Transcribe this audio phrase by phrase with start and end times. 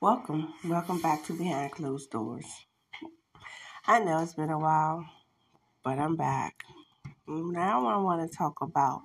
[0.00, 2.46] Welcome, welcome back to Behind Closed Doors.
[3.84, 5.04] I know it's been a while,
[5.82, 6.62] but I'm back.
[7.26, 9.02] Now I want to talk about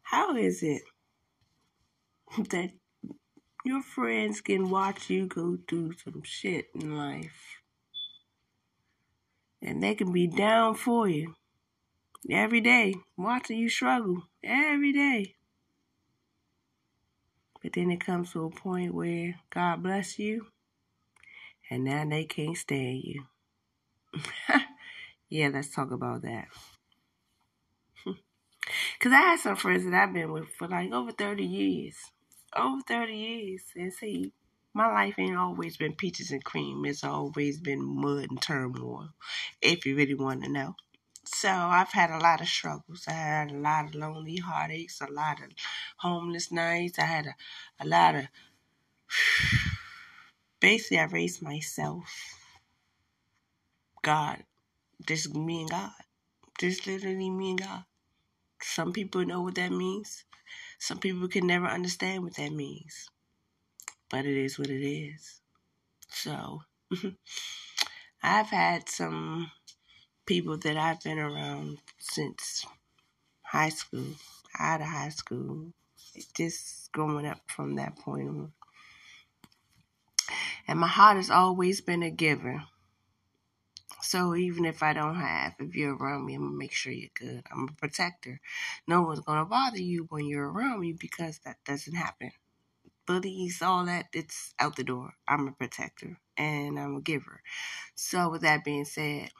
[0.00, 0.80] how is it
[2.48, 2.70] that
[3.62, 7.60] your friends can watch you go through some shit in life
[9.60, 11.34] and they can be down for you
[12.30, 15.34] every day, watching you struggle every day.
[17.62, 20.46] But then it comes to a point where God bless you,
[21.70, 23.24] and now they can't stand you.
[25.28, 26.46] yeah, let's talk about that.
[28.98, 31.96] Because I had some friends that I've been with for like over 30 years.
[32.56, 33.62] Over 30 years.
[33.74, 34.32] And see,
[34.74, 36.84] my life ain't always been peaches and cream.
[36.84, 39.10] It's always been mud and turmoil,
[39.62, 40.76] if you really want to know.
[41.24, 43.04] So I've had a lot of struggles.
[43.08, 45.50] I had a lot of lonely heartaches, a lot of
[45.98, 46.98] homeless nights.
[46.98, 47.34] I had a,
[47.80, 48.26] a lot of.
[50.60, 52.04] Basically, I raised myself.
[54.02, 54.44] God.
[55.06, 55.92] Just me and God.
[56.58, 57.84] Just literally me and God.
[58.62, 60.24] Some people know what that means.
[60.78, 63.08] Some people can never understand what that means.
[64.10, 65.40] But it is what it is.
[66.10, 66.62] So,
[68.22, 69.50] I've had some
[70.30, 72.64] people that I've been around since
[73.42, 74.14] high school,
[74.56, 75.72] out of high school,
[76.36, 78.52] just growing up from that point on.
[80.68, 82.62] And my heart has always been a giver.
[84.02, 87.10] So even if I don't have, if you're around me, I'm gonna make sure you're
[87.12, 87.42] good.
[87.50, 88.40] I'm a protector.
[88.86, 92.30] No one's gonna bother you when you're around me because that doesn't happen.
[93.04, 95.14] Bullies, all that, it's out the door.
[95.26, 97.42] I'm a protector and I'm a giver.
[97.96, 99.32] So with that being said,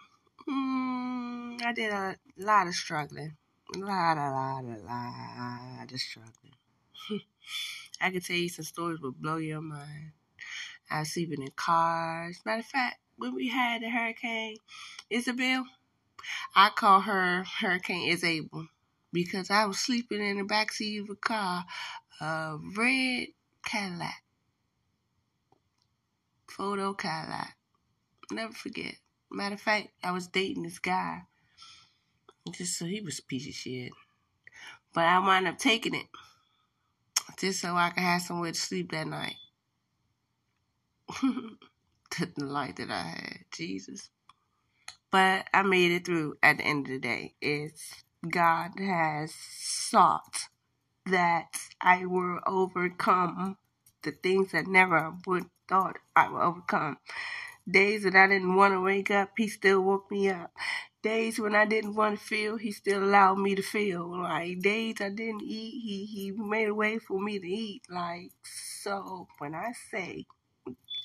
[0.49, 3.37] Mm, I did a lot of struggling.
[3.75, 6.55] A lot, a lot, a lot of struggling.
[8.01, 10.13] I could tell you some stories would blow your mind.
[10.91, 12.41] I was sleeping in cars.
[12.45, 14.57] Matter of fact, when we had the Hurricane
[15.11, 15.67] Isabel,
[16.55, 18.69] I call her Hurricane Isabel
[19.13, 21.65] because I was sleeping in the backseat of a car,
[22.21, 23.29] a red
[23.65, 24.23] Cadillac,
[26.49, 27.57] photo Cadillac.
[28.33, 28.97] Never forget.
[29.31, 31.23] Matter of fact, I was dating this guy.
[32.53, 33.93] Just so he was a piece of shit.
[34.93, 36.07] But I wound up taking it.
[37.39, 39.37] Just so I could have somewhere to sleep that night.
[41.23, 43.39] the light that I had.
[43.53, 44.11] Jesus.
[45.11, 47.35] But I made it through at the end of the day.
[47.41, 50.49] It's God has sought
[51.07, 51.49] that
[51.81, 53.57] I will overcome
[54.03, 56.99] the things that never would thought I would overcome.
[57.69, 60.53] Days that I didn't want to wake up, he still woke me up.
[61.03, 64.21] Days when I didn't want to feel, he still allowed me to feel.
[64.23, 67.83] Like days I didn't eat, he he made a way for me to eat.
[67.91, 70.27] Like so when I say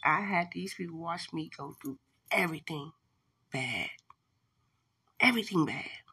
[0.04, 2.00] I had these people watch me go through
[2.32, 2.92] everything
[3.52, 3.90] bad.
[5.20, 6.05] Everything bad.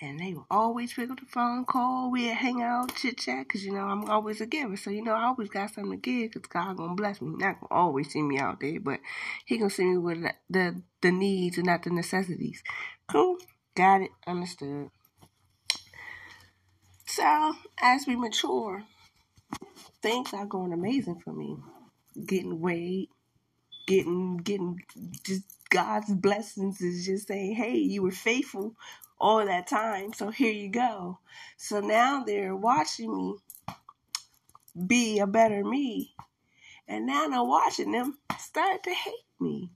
[0.00, 3.64] And they will always pick up the phone, call, we'd hang out, chit chat, because,
[3.64, 4.76] you know, I'm always a giver.
[4.76, 7.30] So, you know, I always got something to give because God going to bless me.
[7.30, 9.00] Not going to always see me out there, but
[9.46, 10.18] He going to see me with
[10.50, 12.62] the, the needs and not the necessities.
[13.08, 13.38] Cool.
[13.74, 14.10] Got it.
[14.26, 14.90] Understood.
[17.06, 18.84] So, as we mature,
[20.02, 21.56] things are going amazing for me.
[22.26, 23.08] Getting weight,
[23.86, 24.80] getting, getting,
[25.24, 28.74] just God's blessings is just saying, hey, you were faithful
[29.18, 30.12] all that time.
[30.12, 31.18] So here you go.
[31.56, 33.34] So now they're watching me
[34.86, 36.14] be a better me.
[36.88, 39.70] And now they're watching them start to hate me.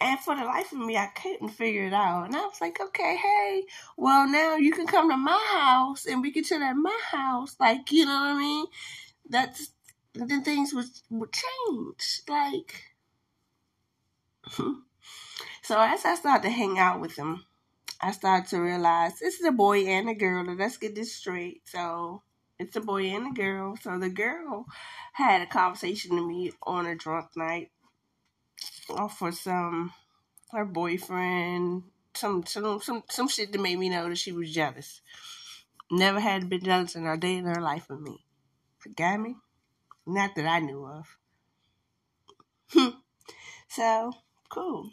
[0.00, 2.24] And for the life of me, I couldn't figure it out.
[2.24, 3.64] And I was like, okay, hey,
[3.98, 7.56] well, now you can come to my house and we can chill at my house.
[7.60, 8.66] Like, you know what I mean?
[9.28, 9.70] That's,
[10.14, 12.22] then things would, would change.
[12.28, 12.74] Like,
[15.62, 17.44] so as I started to hang out with them,
[18.00, 20.44] I started to realize this is a boy and a girl.
[20.54, 21.62] Let's get this straight.
[21.66, 22.22] So
[22.58, 23.76] it's a boy and a girl.
[23.80, 24.66] So the girl
[25.12, 27.70] had a conversation to me on a drunk night
[29.16, 29.92] for some
[30.52, 31.84] her boyfriend,
[32.14, 35.00] some some some some shit that made me know that she was jealous.
[35.90, 38.24] Never had been jealous in her day in her life of me.
[38.78, 39.36] Forgot me?
[40.10, 41.16] Not that I knew of.
[43.68, 44.12] so
[44.48, 44.90] cool.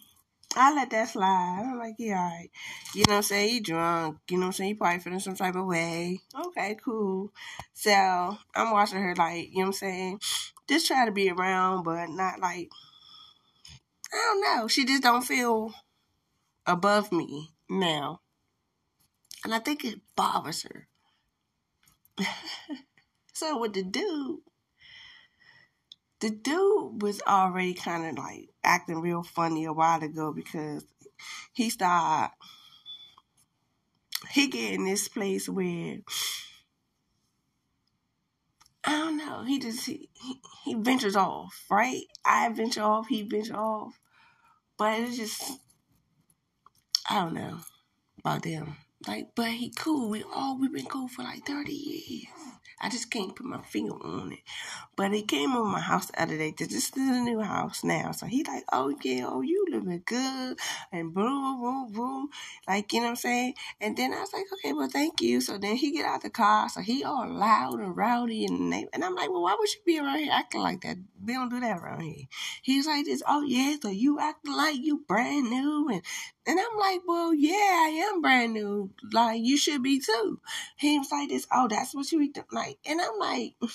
[0.55, 1.63] I let that slide.
[1.65, 2.49] I'm like, yeah, all right.
[2.93, 3.49] You know what I'm saying?
[3.49, 4.19] He drunk.
[4.29, 4.67] You know what I'm saying?
[4.69, 6.19] He probably feeling some type of way.
[6.47, 7.31] Okay, cool.
[7.73, 7.91] So
[8.55, 10.19] I'm watching her like, you know what I'm saying?
[10.69, 12.69] Just try to be around, but not like
[14.13, 14.67] I don't know.
[14.67, 15.73] She just don't feel
[16.65, 18.21] above me now.
[19.43, 20.87] And I think it bothers her.
[23.33, 24.39] so with the dude,
[26.19, 30.83] the dude was already kind of like acting real funny a while ago because
[31.53, 32.31] he started
[34.31, 35.99] he get in this place where
[38.83, 39.43] I don't know.
[39.43, 40.09] He just he,
[40.63, 42.03] he ventures off, right?
[42.25, 43.99] I venture off, he venture off,
[44.77, 45.59] but it's just
[47.09, 47.59] I don't know
[48.19, 48.77] about them.
[49.05, 50.09] Like, but he cool.
[50.09, 52.25] We all oh, we've been cool for like thirty years.
[52.79, 54.39] I just can't put my finger on it.
[54.95, 56.53] But he came over my house the other day.
[56.57, 58.11] This is a new house now.
[58.11, 60.59] So he like, oh yeah, oh you living good
[60.91, 62.29] and boom, boom, boom.
[62.67, 63.53] Like, you know what I'm saying?
[63.81, 65.41] And then I was like, okay, well thank you.
[65.41, 66.69] So then he get out the car.
[66.69, 69.99] So he all loud and rowdy and and I'm like, well, why would you be
[69.99, 70.97] around here acting like that?
[71.25, 72.25] We don't do that around here.
[72.61, 76.01] He's like this, oh yeah, so you acting like you brand new and
[76.47, 78.86] and I'm like, well, yeah, I am brand new.
[79.11, 80.39] Like, you should be too.
[80.77, 82.77] He was like this, oh, that's what you be like.
[82.85, 83.55] And I'm like,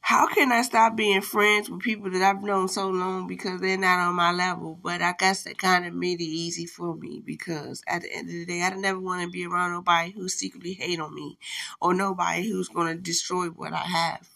[0.00, 3.76] how can I stop being friends with people that I've known so long because they're
[3.76, 4.78] not on my level?
[4.82, 8.28] But I guess that kind of made it easy for me because at the end
[8.28, 11.38] of the day, I never want to be around nobody who secretly hate on me
[11.80, 14.28] or nobody who's going to destroy what I have.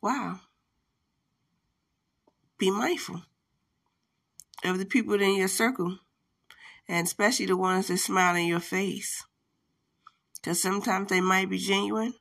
[0.00, 0.40] Wow
[2.58, 3.22] be mindful
[4.64, 5.98] of the people in your circle,
[6.88, 9.24] and especially the ones that smile in your face.
[10.34, 12.14] Because sometimes they might be genuine,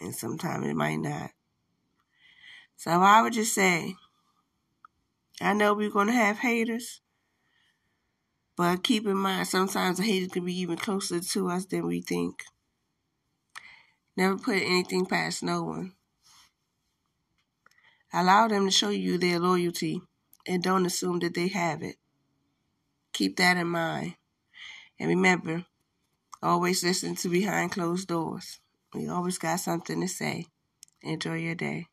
[0.00, 1.30] and sometimes it might not.
[2.76, 3.96] So I would just say,
[5.40, 7.00] I know we're going to have haters,
[8.56, 12.00] but keep in mind, sometimes the haters can be even closer to us than we
[12.02, 12.44] think.
[14.16, 15.95] Never put anything past no one.
[18.18, 20.00] Allow them to show you their loyalty
[20.46, 21.96] and don't assume that they have it.
[23.12, 24.16] Keep that in mind.
[24.98, 25.66] And remember,
[26.42, 28.58] always listen to behind closed doors.
[28.94, 30.46] We always got something to say.
[31.02, 31.88] Enjoy your day.